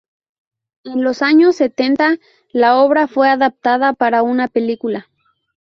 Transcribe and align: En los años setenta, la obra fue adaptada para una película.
En 0.83 1.03
los 1.03 1.21
años 1.21 1.57
setenta, 1.57 2.17
la 2.51 2.77
obra 2.79 3.07
fue 3.07 3.29
adaptada 3.29 3.93
para 3.93 4.23
una 4.23 4.47
película. 4.47 5.11